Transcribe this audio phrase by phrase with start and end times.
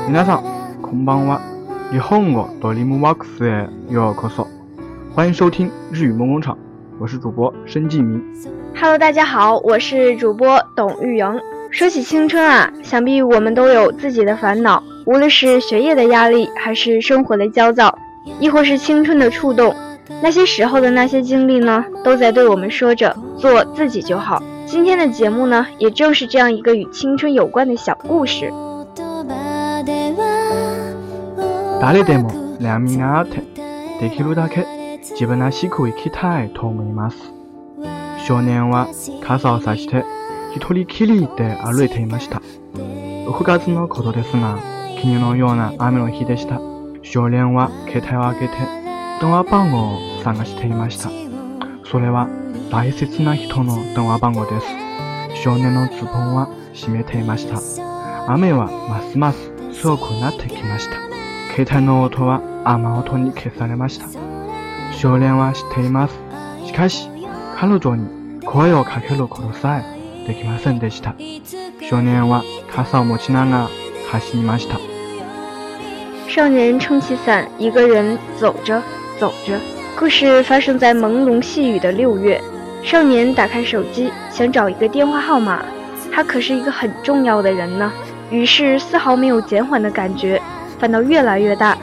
[0.08, 1.51] 皆さん、こんばんは。
[1.94, 4.30] 你好，我哆利姆沃克斯的约翰科
[5.14, 6.58] 欢迎收听日语梦工厂，
[6.98, 8.24] 我是主播申继明。
[8.74, 11.40] Hello，大家好，我是主播董玉莹。
[11.70, 17.94] 说起青春啊，想必我们都有自己的烦恼，无论是学业的压力，还是生活的焦躁，
[18.40, 19.76] 亦或是青春的触动，
[20.24, 24.42] 那些时候的那些经历呢，都在对我们说着：做自己就好。
[24.66, 28.50] 今天的节目呢，也正是这样一个与青春有关的小故事。
[31.82, 33.42] 誰でもみがあって、
[34.00, 34.68] できるだけ
[35.02, 37.18] 自分らしく生きたいと思います。
[38.24, 38.88] 少年は
[39.24, 40.06] 傘を差して
[40.56, 42.40] 一人きりで歩いていました。
[42.76, 44.60] 6月のことですが、
[44.90, 46.62] 昨日のような雨の日でした。
[47.02, 48.54] 少年は携帯を開けて
[49.20, 49.80] 電話番号
[50.18, 51.10] を探していました。
[51.90, 52.30] それは
[52.72, 54.52] 大切な人の電話番号で
[55.34, 55.44] す。
[55.44, 57.60] 少年のズボンは閉めていました。
[58.32, 59.40] 雨はますます
[59.82, 61.21] 強くなってきました。
[61.52, 61.86] 少年
[72.30, 72.42] 哇，
[72.74, 73.70] 他扫木吉拉阿，
[74.10, 74.76] 还是ました。
[76.30, 78.82] 少年撑起伞，一个人走着
[79.20, 79.60] 走着，
[80.00, 82.40] 故事发生在朦胧细雨的六月。
[82.82, 85.62] 少年打开手机，想找一个电话号码，
[86.14, 87.92] 他可是一个很重要的人呢。
[88.30, 90.42] 于是，丝毫没有减缓的感觉。
[90.82, 91.78] 反倒越来越大，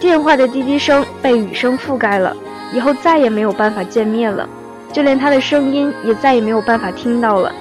[0.00, 2.34] 电话的滴滴声被雨声覆盖了，
[2.72, 4.48] 以后再也没有办法见面了，
[4.90, 7.52] 就连他的声音也再也没有办法听到了。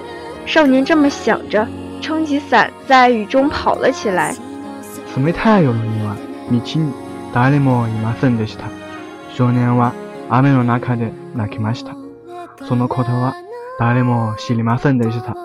[0.46, 1.68] 少年这么想着，
[2.00, 4.34] 撑起伞在雨中跑了起来。
[5.36, 5.62] 太
[7.52, 8.64] 誰もいませんでした。
[9.36, 9.92] 少年は
[10.31, 11.94] 雨の中で泣きました。
[12.66, 13.34] そのことは
[13.78, 15.36] 誰も知りませんでした。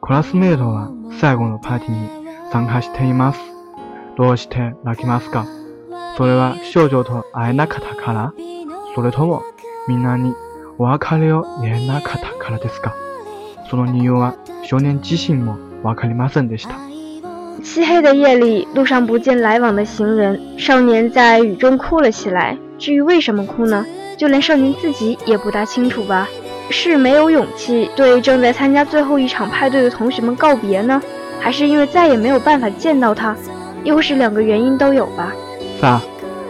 [0.00, 0.88] クラスメートは
[1.18, 2.08] 最後のパーティーに
[2.52, 3.59] 参加しています。
[4.20, 5.46] どうして泣きますか。
[6.18, 8.34] それは少女となかったから
[8.94, 9.42] それとも
[9.88, 10.34] みんなに
[10.76, 12.94] ワカリをエナカタカですか。
[13.70, 16.74] その理由は少年自身もワかりませんでした。
[17.62, 22.56] 漆黑的夜里，路上不见来往的行人，少年在雨中哭了起来。
[22.78, 23.84] 至于为什么哭呢？
[24.18, 26.28] 就连少年自己也不大清楚吧。
[26.70, 31.00] 是没有勇气对正在参加最后一场派对的同学们告别呢？
[31.40, 33.34] 还是因为再也没有办法见到他？
[33.84, 35.32] 又是两个原因都有吧。
[35.80, 36.00] さあ、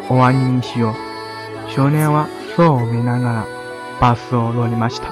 [0.08, 0.94] 終わりにしよう。
[1.72, 3.46] 少年は空を見ながら
[4.00, 5.10] バスを乗りました。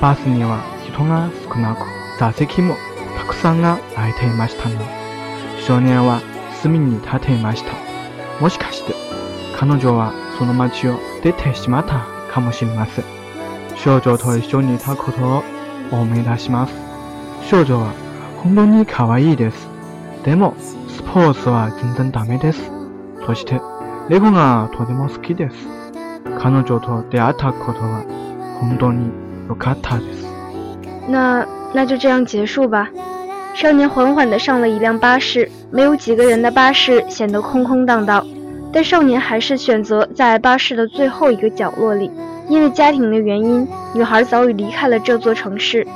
[0.00, 1.86] バスには人が少なく、
[2.18, 2.74] 座席も
[3.16, 4.80] たくさんが空いていましたが、
[5.64, 6.20] 少年は
[6.60, 7.72] 隅に立っていました。
[8.40, 8.94] もしかして、
[9.56, 13.04] 彼女はその街を出てしまったかもしれません。
[13.76, 15.42] 少女と一緒にいたことを
[15.92, 16.74] 思い出します。
[17.48, 17.92] 少女は
[18.42, 19.68] 本当に可愛いです。
[20.24, 20.54] でも、
[21.10, 22.70] 婆さんは本当にダメです。
[23.26, 23.58] そして、
[24.10, 24.32] レゴン
[24.76, 25.54] とても好きです。
[26.38, 28.04] 彼女と出会ったことは
[28.60, 29.10] 本当に
[29.48, 30.26] 良かったです。
[31.08, 32.90] 那那就这样结束吧。
[33.54, 38.24] 少年缓缓地上了一辆巴士，没有几个人的巴士显得空空荡荡，
[38.70, 42.10] 但少年还是选择在巴士的最后一个角落里。
[42.48, 45.86] 因为家庭的原因，女孩早已离开了这座城市。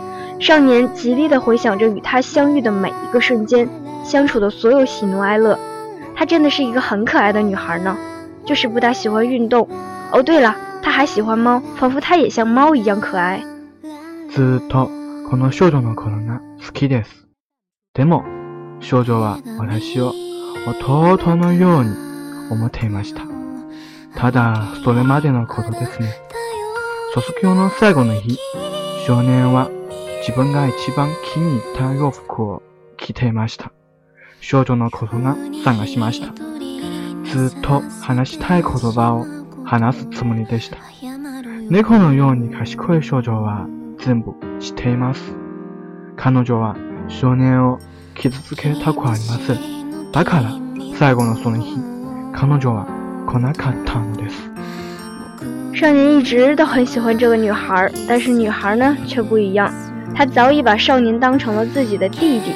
[0.41, 3.69] 少年极力地回想着与她相遇的每一个瞬间。
[4.04, 5.58] 相处的所有喜怒哀乐，
[6.16, 7.96] 她真的是一个很可爱的女孩呢，
[8.44, 9.69] 就是不大喜欢运动。
[10.12, 13.43] 哦，对了，她还喜欢猫，仿佛她也像猫一样可爱。
[14.31, 14.88] ずっと
[15.31, 17.26] この少のが好きです。
[17.94, 18.22] でも
[18.81, 20.12] 少は私を
[21.37, 21.94] のように
[22.50, 23.22] 思っていました。
[24.16, 26.08] ただそれまでのことですね。
[27.14, 28.37] 卒業の最後の日、
[29.06, 29.70] 少年は
[30.26, 32.62] 自分が一番気に入った洋服を
[32.96, 33.72] 着ていました。
[34.44, 36.35] 少女のことが探しました。
[37.31, 39.25] ずっと話したい言葉を
[39.65, 40.79] 話すつもりでした。
[41.71, 43.69] 猫のように賢い少女は
[44.00, 45.23] 全部知っています。
[46.17, 46.77] 彼女は
[47.09, 47.79] 少年を
[48.17, 50.11] 傷つけたくありません。
[50.11, 50.53] だから、
[50.99, 51.77] 最後のその日、
[52.35, 52.85] 彼女は
[53.29, 54.37] 来なかったのです。
[55.73, 59.73] 少年一直都很喜欢这个女孩，但是女孩呢却不一样，
[60.17, 62.50] 她早已把少年当成了自己的弟弟。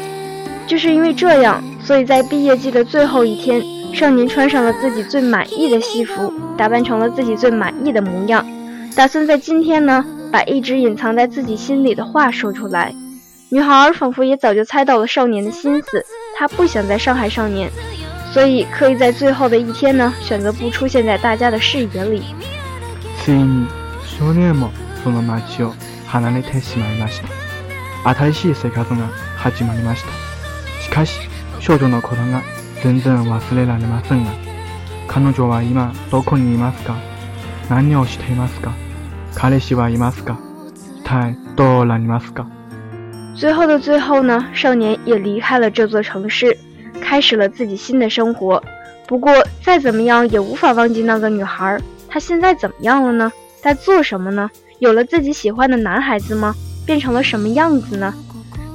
[0.66, 3.62] 就是因为这样，所以在毕业季的最后一天，
[3.94, 8.44] 少年穿上了自己最满意的西服，打扮成了自己最满意的模样，
[8.96, 12.92] 打算在今天呢，把一直隐藏在自己心里的话说出来。
[13.50, 16.04] 女孩儿仿佛也早就猜到了少年的心思，
[16.36, 17.70] 她不想在上海少年，
[18.32, 22.20] 所以刻意在最后的一天呢，选择不出现在大家的视野里。
[31.60, 31.74] 最
[43.52, 46.56] 后的最后呢，少年也离开了这座城市，
[47.00, 48.62] 开始了自己新的生活。
[49.06, 49.32] 不过，
[49.62, 51.78] 再怎么样也无法忘记那个女孩。
[52.08, 53.30] 她现在怎么样了呢？
[53.62, 54.50] 在做什么呢？
[54.78, 56.54] 有了自己喜欢的男孩子吗？
[56.84, 58.12] 变成了什么样子呢？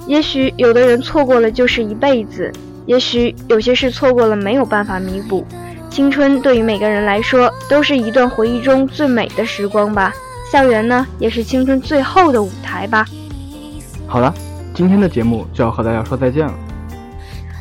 [0.08, 2.52] 也许有的人错过了就是一辈子。
[2.92, 5.48] 也许有些事错过了没有办法弥补，
[5.90, 10.12] 青春对于每个人来说都是一段回忆中最美的时光吧。
[10.52, 13.06] 校园呢，也是青春最后的舞台吧。
[14.06, 14.34] 好了，
[14.74, 16.54] 今天的节目就要和大家说再见了。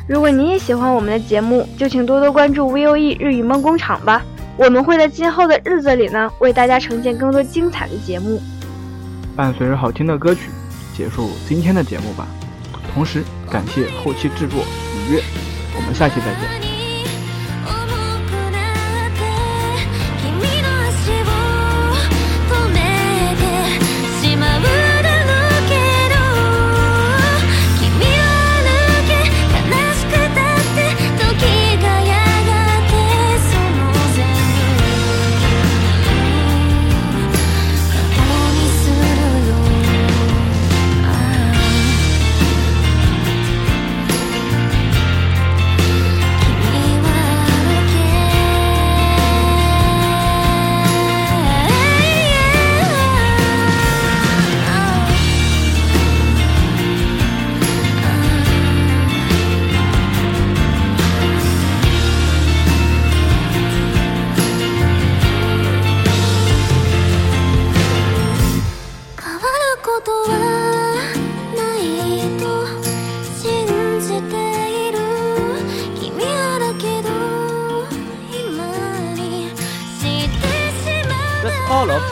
[0.05, 4.21] 如果你也喜欢我们的节目，就请多多关注 VOE 日语梦工厂吧。
[4.57, 8.41] 我们会在今后的日子里呢，为大家呈现更多精彩的节目。
[9.33, 10.49] 伴随着好听的歌曲，
[10.93, 12.27] 结束今天的节目吧。
[12.93, 14.65] 同时，感谢后期制作。
[15.75, 16.70] 我们下期再见。